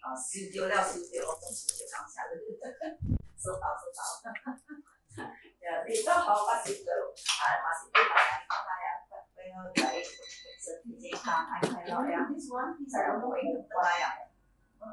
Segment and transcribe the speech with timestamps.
[0.00, 2.58] 啊，收着了收着，总是就感谢你，
[3.36, 3.98] 收到收到。
[5.14, 5.22] 对，
[5.88, 8.52] 你都好，我收着，啊，嘛是你大家好
[8.84, 8.88] 呀，
[9.36, 12.26] 为了在身体健康，还快乐呀，
[12.90, 14.04] 才能回过来呀。
[14.80, 14.84] 嗯。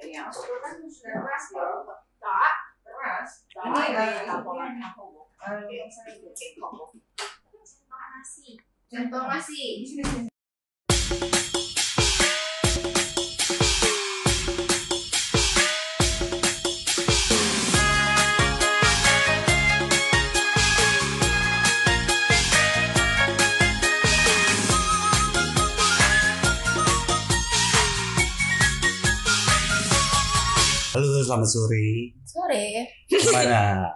[0.00, 1.82] Ya, nosotros tenemos una relación.
[2.22, 2.54] Tak,
[2.86, 3.30] terus.
[3.66, 3.82] Ini
[30.93, 32.13] Halo, selamat sore.
[32.21, 32.85] Sore.
[33.09, 33.89] Gimana?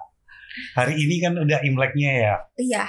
[0.74, 2.36] Hari ini kan udah Imleknya ya.
[2.58, 2.86] Iya.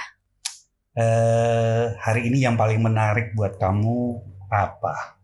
[0.97, 4.17] Eh, hari ini yang paling menarik buat kamu
[4.49, 5.21] apa?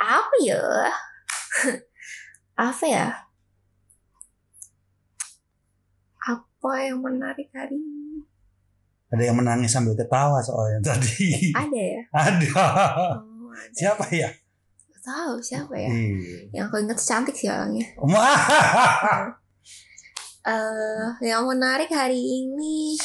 [0.00, 0.64] Apa ya?
[2.72, 3.12] apa ya?
[6.24, 8.24] Apa yang menarik hari ini?
[9.12, 11.52] Ada yang menangis sambil ketawa soalnya tadi.
[11.52, 12.00] Ada ya?
[12.08, 12.48] Ada.
[12.56, 13.68] Oh, ada.
[13.76, 14.32] Siapa ya?
[15.04, 15.92] Tahu siapa ya?
[15.92, 16.48] Iya.
[16.56, 17.86] Yang aku inget cantik sih orangnya.
[20.44, 23.00] Eh, yang menarik hari ini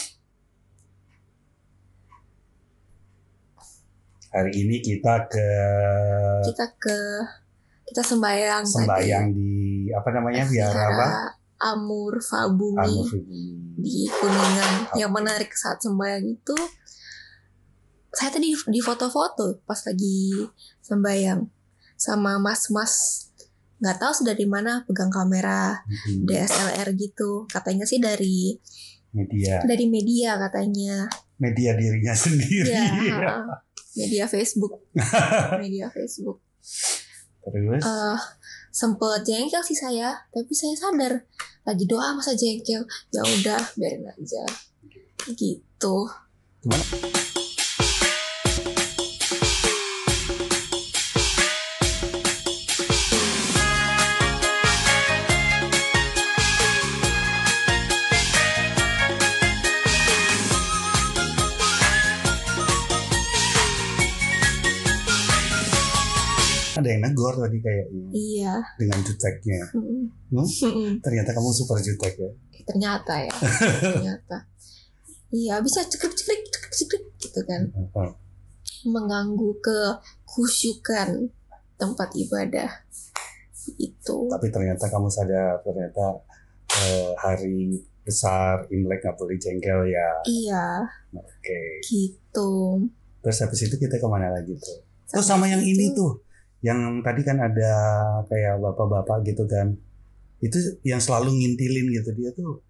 [4.27, 5.47] Hari ini kita ke
[6.51, 6.99] kita ke
[7.87, 9.39] kita sembayang sembayang tadi.
[9.39, 11.07] di apa namanya biara apa?
[11.73, 13.07] Amur Fabumi Anu,
[13.79, 14.99] di Kuningan.
[14.99, 16.55] Yang menarik saat sembayang itu
[18.11, 20.43] saya tadi di foto-foto pas lagi
[20.83, 21.58] sembayang
[21.99, 23.27] sama mas-mas.
[23.79, 26.23] Nggak tahu dari mana pegang kamera Mhm.
[26.23, 27.43] DSLR gitu.
[27.45, 28.55] Katanya sih dari
[29.11, 29.59] media.
[29.67, 31.11] dari media katanya.
[31.35, 32.71] Media dirinya sendiri.
[32.75, 33.43] ya
[33.95, 34.87] media Facebook.
[35.63, 36.39] Media Facebook.
[37.43, 37.83] Terus?
[37.83, 38.19] Eh
[38.69, 41.13] sempet jengkel sih saya tapi saya sadar
[41.65, 42.83] lagi doa masa jengkel.
[43.11, 44.43] Ya udah biarin aja.
[45.27, 45.95] Gitu
[66.75, 69.61] ada yang negor tadi kayaknya iya dengan juteknya.
[69.73, 70.05] Mm.
[70.29, 70.45] Hmm?
[70.45, 70.89] Mm-mm.
[70.99, 72.29] Ternyata kamu super jutek ya.
[72.59, 73.33] ternyata ya
[73.97, 74.37] ternyata
[75.31, 78.13] iya bisa cekrek cekrek cekrek cekrek gitu kan Apa?
[78.85, 79.79] mengganggu ke
[80.23, 81.33] khusyukan
[81.75, 82.69] tempat ibadah
[83.75, 86.21] itu Tapi ternyata kamu sadar ternyata
[86.75, 90.09] eh, hari besar Imlek nggak boleh jengkel ya.
[90.25, 90.65] iya
[91.13, 91.61] Oke.
[91.81, 92.85] gitu
[93.19, 94.79] Terus habis itu kita ke mana lagi tuh?
[95.05, 96.23] Terus sama yang ini tuh,
[96.59, 97.73] yang tadi kan ada
[98.27, 99.75] kayak bapak-bapak gitu kan.
[100.39, 100.55] Itu
[100.87, 102.63] yang selalu ngintilin gitu dia tuh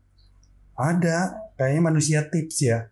[0.79, 2.87] ada kayaknya manusia tips ya.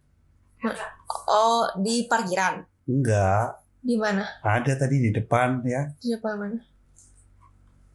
[1.32, 5.88] oh di parkiran Enggak, di mana ada tadi di depan ya.
[6.04, 6.60] di depan mana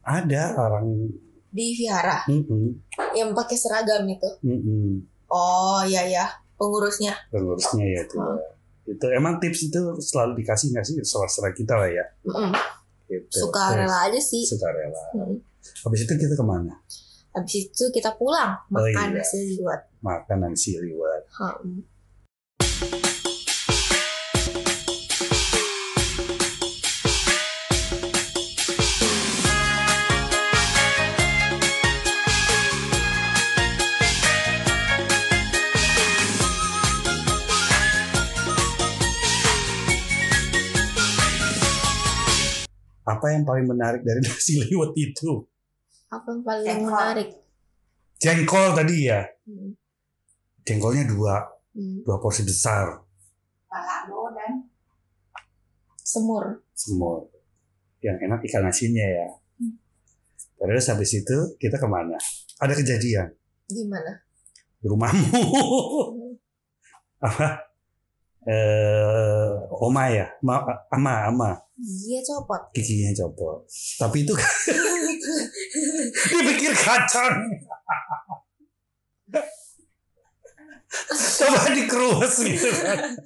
[0.03, 1.13] Ada orang
[1.53, 2.65] di vihara mm-mm,
[3.13, 5.05] yang pakai seragam itu mm-mm.
[5.29, 6.25] oh iya ya
[6.57, 8.17] pengurusnya pengurusnya ya itu.
[8.17, 8.41] Oh.
[8.83, 12.05] Itu emang tips itu selalu dikasih nggak sih serah-serah kita lah ya.
[12.25, 12.51] Mm-mm.
[13.21, 13.37] Gitu.
[13.45, 15.03] suka rela aja sih Sukarela.
[15.13, 15.37] Mm.
[15.85, 16.73] Habis itu kita ke mana?
[17.33, 19.25] habis itu kita pulang Oh, makan iya.
[19.25, 21.23] nasi liwet Makan nasi liwet.
[21.33, 21.81] Hmm.
[43.03, 45.43] Apa yang paling menarik dari nasi liwet itu?
[46.07, 46.93] apa yang paling Jengkol.
[46.93, 47.29] menarik
[48.21, 49.21] Jengkol tadi ya.
[49.43, 49.71] Hmm.
[50.63, 51.35] Jengkolnya dua,
[51.73, 52.05] Hmm.
[52.05, 53.01] dua porsi besar
[53.65, 54.69] Balado dan
[55.97, 57.25] semur semua.
[57.97, 59.27] Yang enak ikan asinnya ya.
[59.57, 59.73] Hmm.
[60.61, 62.13] Terus habis itu kita ke mana?
[62.61, 63.33] Ada kejadian
[63.65, 64.21] di mana
[64.77, 65.25] di rumahmu.
[67.25, 67.72] Apa?
[68.43, 69.49] Eh,
[69.79, 70.59] oma ya, Ma,
[70.91, 72.59] ama, ama, Iya copot.
[72.75, 73.63] giginya copot.
[73.99, 74.33] Tapi itu
[76.31, 77.39] dipikir kacang.
[81.13, 83.17] Coba dikeruas gitu kan.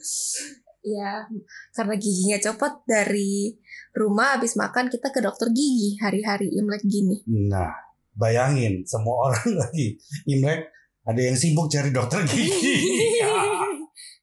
[0.88, 1.28] Ya,
[1.76, 3.60] karena giginya copot dari
[3.92, 7.20] rumah habis makan kita ke dokter gigi hari-hari Imlek gini.
[7.28, 7.76] Nah,
[8.16, 10.72] bayangin semua orang lagi Imlek
[11.04, 13.20] ada yang sibuk cari dokter gigi.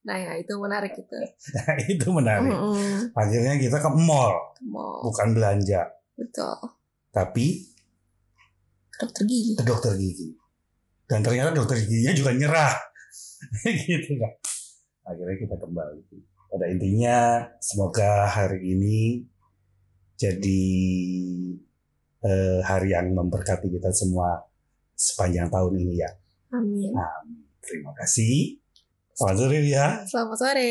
[0.05, 1.17] Nah ya itu menarik itu.
[1.57, 2.53] Nah, itu menarik.
[2.53, 3.17] Mm-mm.
[3.17, 4.37] Akhirnya kita ke mall,
[4.69, 6.57] Mau bukan belanja, betul.
[7.09, 7.65] tapi
[8.95, 9.53] Dokter gigi.
[9.59, 10.29] ke dokter gigi.
[11.09, 12.75] Dan ternyata dokter giginya juga nyerah.
[13.89, 14.33] gitu kan.
[15.05, 16.01] Akhirnya kita kembali.
[16.49, 19.27] Pada intinya semoga hari ini
[20.15, 20.63] jadi
[22.23, 24.39] eh, hari yang memberkati kita semua
[24.95, 26.11] sepanjang tahun ini ya.
[26.55, 26.95] Amin.
[27.59, 28.64] Terima kasih.
[29.15, 30.03] Selamat sore ya.
[30.11, 30.67] Selamat sore.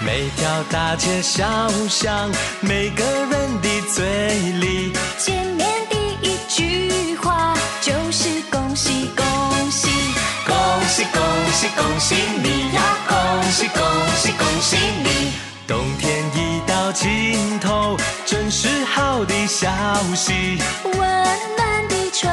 [0.00, 2.32] 每条大街小巷，
[2.62, 4.00] 每个人的嘴
[4.64, 5.99] 里，见面第
[12.00, 12.82] 喜恭喜你呀！
[13.06, 13.82] 恭喜恭
[14.16, 15.32] 喜恭喜你！
[15.66, 17.94] 冬天已到尽头，
[18.24, 19.68] 真是好的消
[20.14, 20.58] 息。
[20.84, 22.32] 温暖的春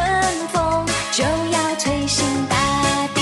[0.53, 2.55] 风就要吹醒大
[3.13, 3.21] 地。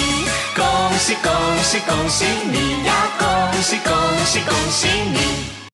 [0.55, 0.63] 恭
[0.99, 1.31] 喜恭
[1.63, 2.93] 喜恭喜你呀！
[3.17, 3.91] 恭喜恭
[4.25, 5.55] 喜恭喜你！